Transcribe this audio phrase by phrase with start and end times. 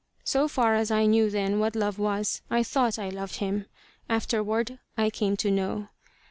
[0.23, 3.67] So far as I knew then what love was, I thought I loved him.
[4.09, 5.89] Afterward, I came to know.